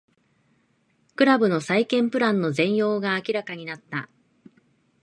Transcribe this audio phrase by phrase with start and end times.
[1.15, 4.09] クラブの再建プランの全容が明らかになった